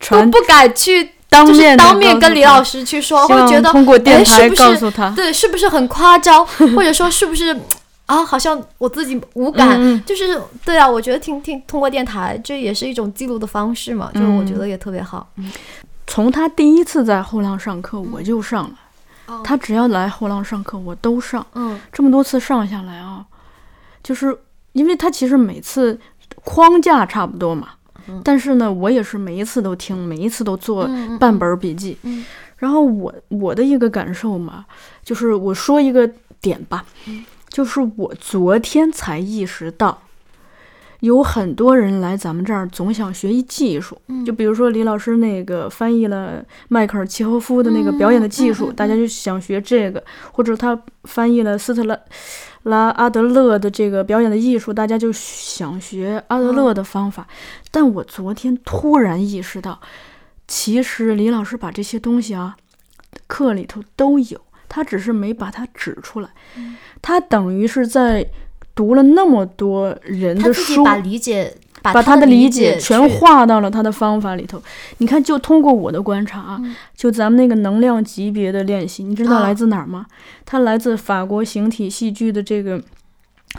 [0.10, 6.46] 都不敢去当面当面跟李老师去说，会觉得通过电台告诉他，对，是不是很夸张？
[6.76, 7.56] 或者说是不是
[8.06, 8.24] 啊？
[8.24, 10.88] 好像我自己无感，就是对啊。
[10.88, 15.28] 我觉得听听通过电台，这也是一种记录的方式嘛，就是我觉得也特别好。
[16.08, 18.76] 从他第一次在后浪上课，我就上了，
[19.26, 19.42] 哦。
[19.44, 21.46] 他只要来后浪上课，我都上。
[21.54, 21.80] 嗯。
[21.92, 23.26] 这么多次上下来啊，
[24.04, 24.38] 就是
[24.74, 26.00] 因为他其实每次
[26.44, 27.70] 框架差不多嘛，
[28.08, 28.22] 嗯。
[28.24, 30.90] 但是呢，我也是每一次都听，每一次都做
[31.20, 31.98] 半本儿笔记。
[32.04, 32.24] 嗯。
[32.58, 34.66] 然后我我的一个感受嘛，
[35.04, 37.26] 就是我说一个点吧，嗯。
[37.50, 40.02] 就是我昨天才意识到。
[41.02, 52.00] 有很多人来咱们这儿总想学一技术，嗯就比如说李老师那个翻译了迈克尔契诃夫的那个表演的技术，大家就想学这个，或者他翻译了斯特拉
[52.64, 57.28] 拉阿德勒的这个表演的艺术，大家就想学阿德勒的方法。
[57.70, 59.80] 但我昨天突然意识到，
[60.48, 62.56] 其实李老师把这些东西啊，
[63.28, 66.30] 课里头都有，他只是没把它指出来。
[66.58, 68.26] 嗯他等于是在
[68.76, 74.62] 读了那么多人的书，把理解把把他的理解全去化到了他的方法里头。
[74.98, 80.06] 你看，就通过我的观察啊，嗯就咱们那个能量级别的练习，你知道啊来自哪儿吗？
[80.46, 82.82] 它来自法国形体戏剧的这个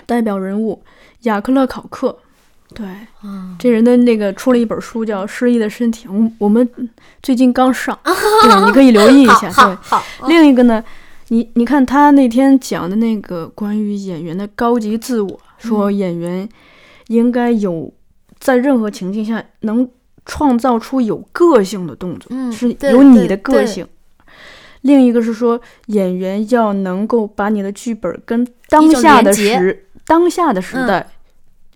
[0.04, 0.82] 代表人物
[1.22, 2.18] 雅克勒考克。
[2.74, 2.84] 对，
[3.22, 6.68] 嗯这人的那个出了一本书叫《失忆的身体》，我们我们
[7.22, 9.48] 最近刚上， 对，你可以留意一下。
[9.52, 10.82] 对，另一个呢，
[11.28, 15.94] 你你看他那天讲的那个关于演员的高级自我，说嗯。
[15.94, 16.48] 演员
[17.08, 17.92] 应该有
[18.38, 19.88] 在任何情境下能
[20.24, 23.86] 创造出有个性的动作，嗯是有你的个性。
[24.82, 30.86] 另一个是说，演员要能够把你的剧本跟当下的时当下的时嗯。
[30.86, 31.08] 代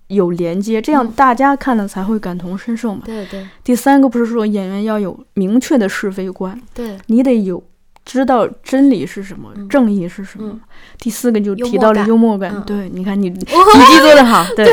[0.09, 1.13] 有连接，这样嗯。
[1.13, 3.03] 大家看了才会感同身受嘛。
[3.05, 3.47] 对对。
[3.63, 7.63] 第三个不是说演员要有明确的是非观，对，你得有
[8.05, 9.69] 知道真理是什么，嗯。
[9.69, 10.49] 正义是什么。
[10.53, 10.61] 嗯。
[10.99, 12.09] 第四个就提到了默感。
[12.09, 12.63] 幽默感，嗯。
[12.67, 14.69] 对，你看你 笔记做得好， 对，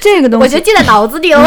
[0.00, 1.44] 这个东西，我就记在脑子里了。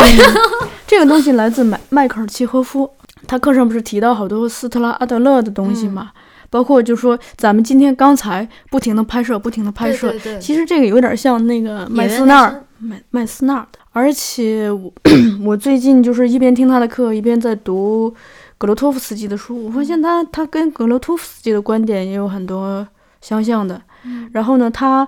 [0.87, 2.89] 这个东西来自迈迈克尔契诃夫，
[3.27, 6.11] 他课上不是提到好多斯特拉阿德勒的东西嘛？
[6.51, 10.39] 包括就说咱们今天刚才不停的拍摄，不停的拍摄，对对对。
[10.39, 13.67] 其实这个有点像那个麦斯纳尔麦麦斯纳尔。
[13.71, 14.93] 的，而且我
[15.43, 18.13] 我最近就是一边听他的课，一边在读
[18.57, 22.87] 格罗托夫斯基的书，我发现他他跟格罗托夫斯基的观点也有很多
[23.21, 23.81] 相像的。
[24.03, 25.07] 嗯然后呢，他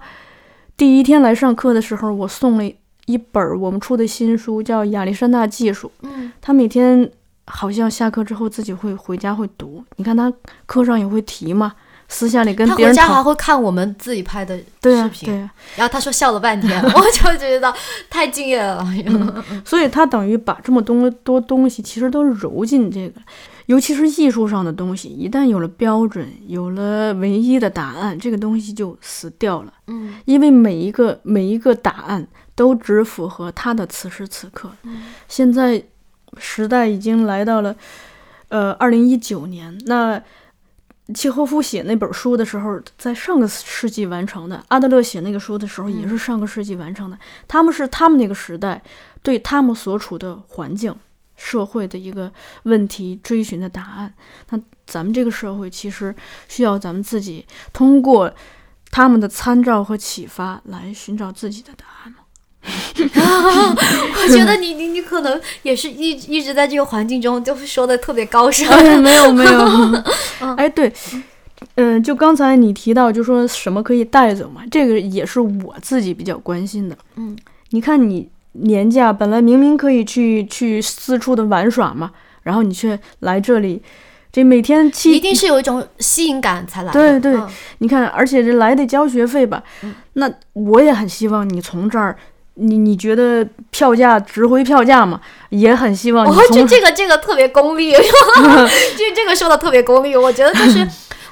[0.76, 2.72] 第一天来上课的时候，我送了
[3.06, 5.88] 一本我们出的新书，叫《亚历山大技术》。
[6.02, 7.10] 嗯他每天
[7.46, 10.32] 好像下课之后自己会回家会读，你看他
[10.66, 11.74] 课上也会提嘛，
[12.10, 13.04] 私下里跟别人他。
[13.04, 17.74] 回家还会看我们自己拍的视频，对啊，然后他说笑了半天， 我就觉得
[18.10, 18.86] 太敬业了。
[19.65, 23.20] 所以他等于把这么多多东西其实都揉进这个，
[23.65, 29.74] 尤其是艺术上的东西，一旦有了标准，有了唯一的答案，这个东西就死掉了。
[29.88, 34.70] 嗯因为每一个每一个答案都只符合他的此时此刻。
[34.84, 35.84] 嗯现在
[36.38, 37.76] 时代已经来到了，
[38.50, 39.78] 呃，二零一九年。
[39.86, 40.22] 那
[41.13, 47.17] 契诃夫写那本书的时候，在上个世纪完成的；阿德勒写那个书的时候，也是上个世纪完成的。
[47.48, 48.82] 他们是他们那个时代
[49.22, 50.93] 对他们所处的环境、
[51.38, 52.32] 社会的一个
[52.63, 54.13] 问题追寻的答案。
[54.50, 56.13] 那咱们这个社会其实
[56.50, 58.34] 需要咱们自己通过
[58.91, 62.17] 他们的参照和启发来寻找自己的答案嘛。
[62.98, 68.68] 我觉得你你你可能也是一一直在这个环境中，就是说的特别高尚。
[68.70, 70.04] 哎，没有没有，
[70.58, 70.92] 哎，对，
[71.76, 76.98] 嗯、就刚才你提到，就说什么可以带走嘛，这个也是我自己比较关心的。
[77.16, 77.38] 嗯，
[77.70, 82.12] 你看你年假本来明明可以去去四处的玩耍嘛，
[82.44, 83.82] 然后你却来这里，
[84.32, 87.00] 这每天七一定是有一种吸引感才来的。
[87.00, 87.36] 对对。
[87.36, 87.48] 嗯。
[87.80, 89.96] 你看，而且这来得交学费吧，嗯。
[90.14, 92.18] 那我也很希望你从这儿，
[92.60, 95.20] 你你觉得票价值回票价吗？
[95.50, 98.00] 也很希望你哦，从这这个这个特别功利， 就
[99.15, 100.15] 这个说的特别功利。
[100.15, 100.88] 我觉得就是，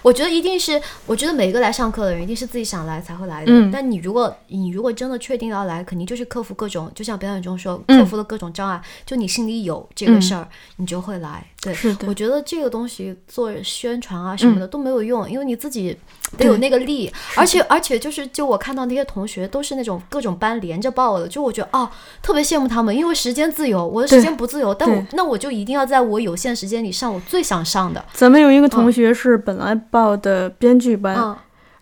[0.05, 3.51] 我觉得一定是，我觉得每个来上课的人一定是自己想来才会来的。
[3.51, 3.71] 嗯。
[3.71, 7.99] 但你如果你如果真的确定要来，肯定就是克服各种，就像表演中说，嗯。
[7.99, 11.43] 克服了各种障碍，就你心里有这个事儿，你就会来。
[11.59, 15.97] 对，是我觉得这个东西做宣传啊什么的都没有用，因为你自己
[16.37, 21.89] 得有那个力，而且而且就是就我看到那些同学都是那种各种班连着报的，就我觉得哦
[22.21, 28.05] 特别羡慕他们，因为时间自由，我的时间不自由，但我那我就一定要在我有限时间里上我最想上的。
[28.13, 31.33] 咱们有一个同学是本来报的编剧班，嗯，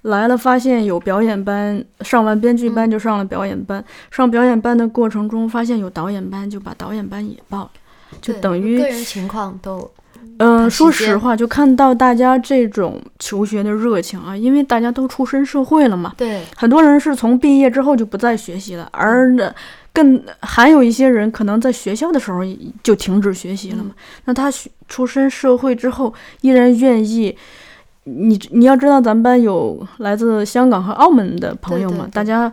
[0.03, 3.83] 来了发现有表演班，上完编剧班就上了表演班。
[4.11, 7.71] 上表演班的过程中，发现有导演班，就把导演班也报了，
[8.21, 9.89] 就等于个人情况都
[10.37, 16.41] 嗯、说实话，就看到大家这种求学的热情啊，因为大家都出身社会了嘛，对。
[16.55, 19.53] 很多人是从毕业之后就不再学习了，而呢，
[19.93, 22.39] 更还有一些人可能在学校的时候
[22.81, 23.91] 就停止学习了嘛。
[24.25, 27.35] 那他学出身社会之后，依然愿意
[28.05, 32.51] 你你要知道，咱们班有来自香港和澳门的朋友嘛，对对对大家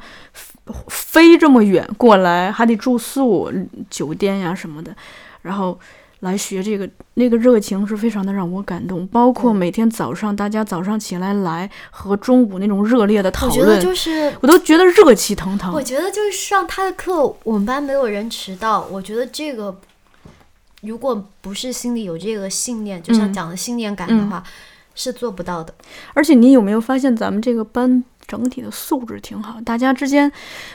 [0.88, 3.53] 飞这么远过来，还得住宿、
[3.88, 4.94] 酒店呀什么的，
[5.42, 5.78] 然后
[6.20, 9.07] 来学这个，那个热情是非常的让我感动。
[9.09, 15.82] 包括每天早上大家早上起来来和中午那种热烈的讨我觉得论，就是我都觉得热气腾腾我。
[15.82, 18.86] 觉得就是上他的课，我们班没有人迟到。
[18.90, 19.74] 我觉得这个，
[20.82, 24.44] 如果不是心里有这个信念，就像嗯讲的信念感的话，
[25.03, 25.72] 是做不到的。
[26.14, 30.30] 而且你有没有发现，咱们这个班整体的素质挺好，大家之间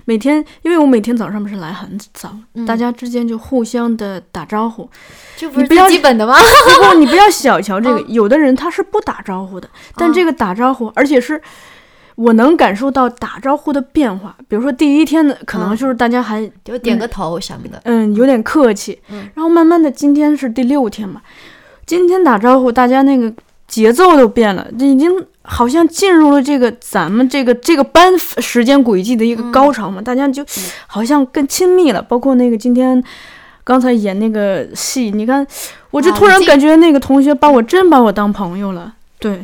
[0.06, 4.90] 每天，因为我每天早上不是来很早，嗯大家之间就互相的打招呼。
[5.38, 6.34] 这不是你不要最基本的吗？
[6.76, 11.42] 不过你不要小瞧这个，嗯有的人他是不打招呼的，但嗯这个打招呼，而且是。
[12.18, 17.82] 我能感受到打招呼的变化，比如说第一天的可能嗯就是大家还就点个头什么的。
[17.84, 21.22] 嗯，有点客气，嗯然后慢慢的，今天是第六天嘛，
[21.86, 23.30] 今天打招呼，大家那个
[23.68, 25.12] 节奏都变了，这已经
[25.42, 30.46] 好像进入了这个咱们这个这个班时间轨迹的一个高潮嘛，大家就
[30.88, 32.02] 好像更亲密了。
[32.02, 33.04] 包括那个今天
[33.64, 35.46] 刚才演那个戏，你看，
[35.92, 39.44] 我就啊突然感觉那个同学把我真把我当朋友了，对，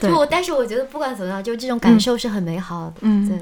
[0.00, 2.94] 对 就但是我觉得不管怎么样，就这种感受是很美好的。
[3.02, 3.38] 嗯对，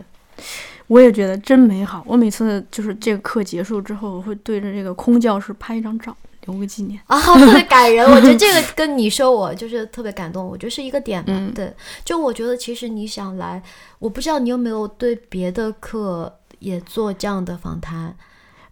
[0.88, 2.02] 我也觉得真美好。
[2.06, 7.00] 我每次就是这个课结束之后，我会对着这个空教室拍一张照，留个纪念。
[7.06, 8.04] 啊，特别感人。
[8.10, 11.32] 我觉得 这个跟你说我就是特别感动，我觉得是一个点吧。
[11.34, 11.72] 嗯对，
[12.04, 13.62] 就我觉得其实你想来，
[13.98, 18.16] 我不知道你有没有对别的课也做这样的访谈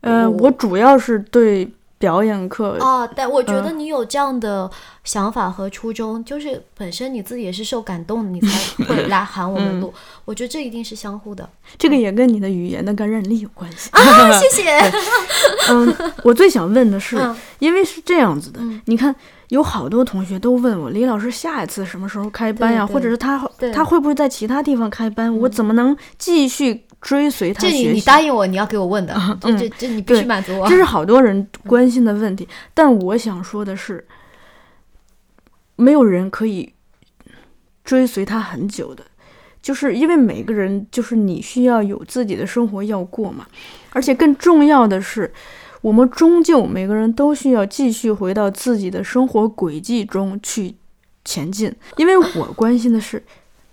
[0.01, 1.71] 呃，我我主要是对
[2.05, 3.07] 表演课，啊？
[3.17, 4.71] 但我觉得嗯你有这样的
[5.05, 9.95] 想法和初衷，就是本身你自己也是受感动的，你才 会来喊我嗯们录。
[10.27, 11.49] 我觉得这一定是相互的
[11.79, 13.89] 这个也跟你的语言的感染力有关系。
[13.93, 14.31] 啊！
[14.39, 14.79] 谢谢。
[15.71, 19.15] 嗯，我最想问的是，嗯因为是这样子的，嗯你看
[19.49, 22.85] 有好多同学都问我，李老师下一次什么时候开班呀？
[22.85, 25.35] 对对或者是他对他会不会在其他地方开班？
[25.39, 27.93] 我怎么能继续追随他这你学习？
[27.97, 30.67] 你答应我，你要给我问的， 这这你必须满足我。
[30.67, 34.07] 这是好多人关心的问题，但我想说的是，
[35.77, 36.73] 没有人可以
[37.85, 39.05] 追随他很久的，
[39.61, 43.47] 就是因为每个人就是你需要有自己的生活要过嘛，
[43.93, 45.31] 而且更重要的是，
[45.83, 50.75] 我们终究每个人都需要继续回到自己的生活轨迹中去
[51.23, 53.23] 前进，因为我关心的是，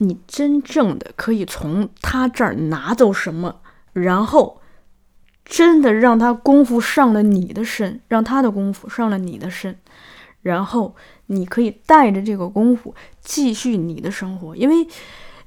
[0.01, 3.61] 你真正的可以从他这儿拿走什么，
[3.93, 4.57] 然后。
[5.43, 9.75] 真的让他功夫上了你的身，让他的功夫上了你的身，
[10.43, 10.95] 然后
[11.25, 14.87] 你可以带着这个功夫继续你的生活，因为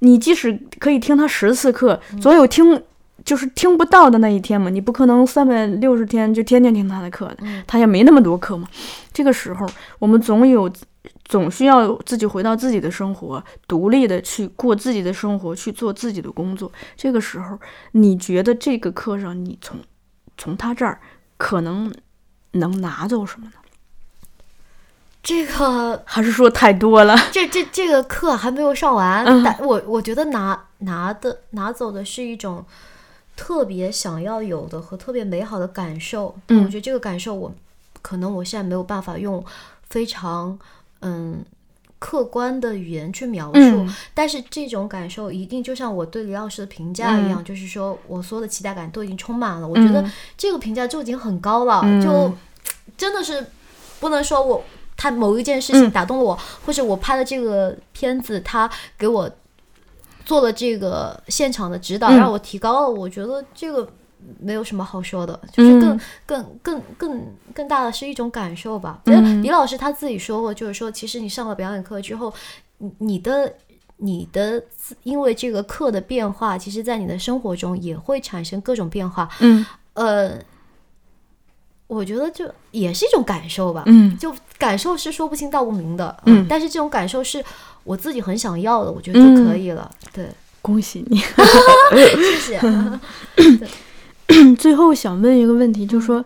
[0.01, 2.83] 你即使可以听他十次课，总有听
[3.25, 8.69] 就是听不到的那一天嘛，你不可能三百六十天就天天听他的课的，嗯他也没那么多课嘛。
[9.11, 9.67] 这个时候，
[9.99, 10.71] 我们总有
[11.25, 16.71] 总需要自己回到自己的生活，独立的去过自己的生活，去做自己的工作。
[16.97, 17.59] 这个时候，
[17.93, 19.79] 你觉得这个课上你从
[20.37, 21.01] 从他这儿
[21.37, 21.93] 可能
[22.53, 23.53] 能拿走什么呢？
[25.23, 27.17] 这个还是说太多了？
[27.33, 32.63] 这这这个课还没有上完，嗯但我我觉得拿拿的拿走的是一种
[33.35, 36.37] 特别想要有的和特别美好的感受。
[36.49, 37.55] 嗯我觉得这个感受我
[38.03, 39.43] 可能我现在没有办法用
[39.89, 40.59] 非常
[41.05, 41.45] 嗯
[42.01, 49.67] 客观的语言去描述，嗯但是这种感受一定就像我对李老师的评价一样，就是说我所有的期待感都已经充满了。
[49.67, 52.33] 我觉得嗯这个评价就已经很高了，嗯就
[52.99, 53.47] 真的是
[54.01, 54.63] 不能说我
[54.99, 59.31] 他某一件事情嗯打动了我，或者我拍的这个片子他给我
[60.27, 62.91] 做了这个现场的指导，嗯让我提高了。
[62.91, 63.89] 我觉得这个
[64.41, 69.01] 没有什么好说的，就是更、嗯更更更更大的是一种感受吧。
[69.07, 72.33] 嗯李老师他自己说过，就是说，其实你上了表演课之后，
[72.79, 73.53] 你你的
[73.99, 74.63] 你的
[75.03, 79.29] 因为这个课的变化，其实在你的生活中也会产生各种变化。
[79.41, 79.65] 嗯
[79.95, 80.39] 呃，
[81.87, 83.85] 我觉得就也是一种感受吧。
[83.87, 87.45] 嗯就感受是说不清道不明的，嗯但是这种感受是
[87.85, 89.91] 我自己很想要的，我觉得就可以了。
[90.13, 90.29] 对，
[90.63, 91.19] 恭喜你。
[91.93, 92.61] 谢谢。
[94.59, 96.25] 最后想问一个问题，就是说，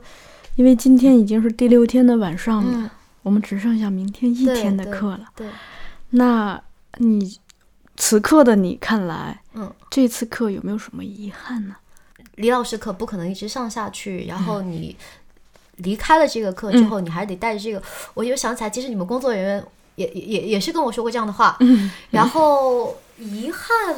[0.56, 2.90] 因为今天已经是第六天的晚上了，嗯，
[3.22, 5.20] 我们只剩下明天一天的课了。
[5.36, 5.46] 对，
[6.10, 6.60] 那
[6.98, 7.38] 你
[7.96, 11.76] 此刻的你看来，嗯，这次课有没有什么遗憾呢？
[12.36, 14.96] 李老师课不可能一直上下去，然后你
[15.78, 17.82] 离开了这个课之后，你还得带着这个。
[18.14, 19.64] 我又想起来，其实你们工作人员
[19.96, 21.56] 也也也也是跟我说过这样的话。
[21.60, 23.96] 嗯然后遗憾，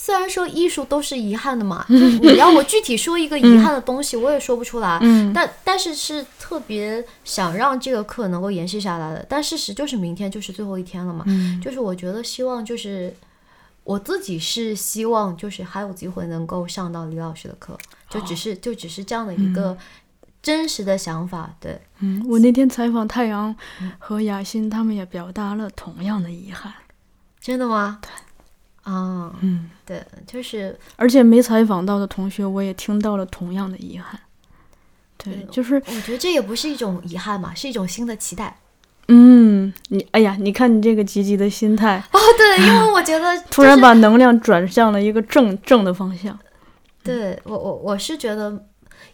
[0.00, 4.96] 虽然说艺术都是遗憾的嘛， 就是你让我具体说一个遗憾的东西，我也说不出来。
[5.02, 9.26] 嗯但但是是特别想让这个课能够延续下来的。
[9.28, 13.12] 但事实就是明天就是最后一天了嘛，嗯就是我觉得希望就是
[13.82, 17.76] 我自己是希望就是还有机会能够上到李老师的课，
[18.08, 19.76] 就只是就只是这样的一个
[20.40, 21.52] 真实的想法。
[21.58, 23.54] 对，嗯，我那天采访太阳
[23.98, 26.72] 和雅欣，他们也表达了同样的遗憾。
[27.40, 27.98] 真的吗？
[28.00, 28.08] 对。
[28.88, 34.18] 啊，嗯，对，就是而且没采访到的同学，我也听到了同样的遗憾。
[35.18, 38.56] 对，对就是我觉得这也不是一种遗憾嘛，是一种新的期待。
[39.08, 46.38] 嗯，你哎呀，你看你这个积极的心态，哦，对，因为我觉得、 突然把能量转向了一个正正的方向。
[47.02, 48.64] 对我我我是觉得，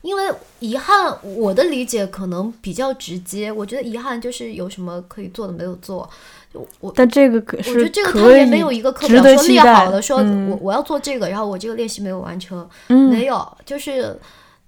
[0.03, 0.23] 因为
[0.61, 3.51] 遗憾，我的理解可能比较直接。
[3.51, 6.09] 我觉得遗憾就是有什么可以做的没有做。
[6.55, 14.19] 就我但这个可是我觉得这个他可以也没有一个课值表说列好了，说嗯我我要做这个，然后我这个练习没有完成，嗯没有，就是。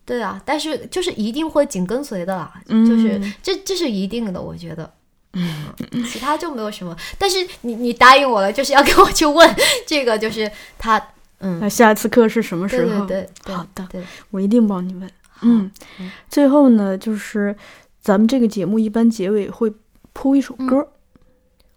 [0.08, 4.88] 对啊，但是就是一定会紧跟随的啦，嗯就是这这是一定的，我觉得。
[5.34, 5.66] 嗯，
[6.08, 6.96] 其他就没有什么。
[7.18, 9.52] 但是你你答应我了，就是要 给我去问
[9.84, 10.96] 这个，就是他，
[11.40, 13.04] 嗯，那下一次课是什么时候？
[13.04, 15.10] 对对对，好的，对，我一定帮你问。
[15.42, 15.68] 嗯，
[16.30, 17.56] 最后呢，就是
[18.00, 19.72] 咱们这个节目一般结尾会
[20.12, 20.86] 铺一首歌，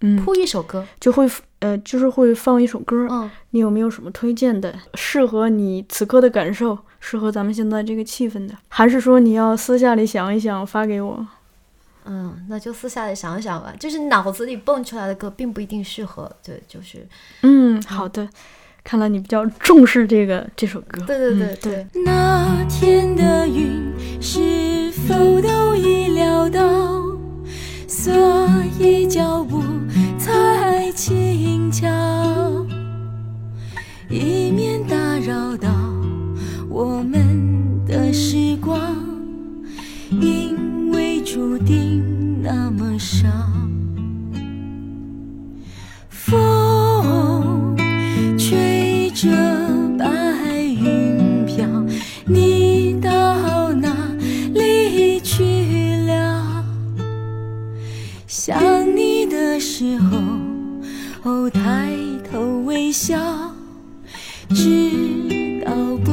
[0.02, 1.30] 嗯，铺一首歌，就会
[1.60, 3.08] 呃，就是会放一首歌。
[3.10, 8.56] 嗯，你有没有什么推荐的，适合你此刻的感受，适合咱们现在这个气氛的？
[8.70, 11.28] 还是说你要私下里想一想发给我？
[12.06, 13.74] 嗯，那就私下里想一想吧。
[13.78, 16.32] 就是脑子里蹦出来的歌，并不一定适合。
[16.43, 17.06] 对，就是，
[17.43, 18.28] 嗯，好的。
[18.82, 21.04] 看来你比较重视这个这首歌。
[21.06, 22.04] 对对对嗯对。
[22.06, 26.62] 那天的云是否都已料到，
[27.90, 28.14] 所
[28.80, 29.64] 以脚步
[30.20, 31.88] 才轻巧，
[34.08, 35.68] 以免打扰到
[36.70, 38.80] 我们的时光，
[40.12, 42.04] 因为注定
[42.44, 43.28] 那么少。
[46.10, 47.76] 风
[48.38, 49.28] 吹着
[49.98, 50.06] 白
[50.62, 51.66] 云飘，
[52.28, 52.59] 你
[58.50, 60.18] 想你的时候，
[61.22, 61.95] 哦，抬
[62.32, 63.16] 头微笑，
[64.56, 65.72] 知道
[66.04, 66.12] 不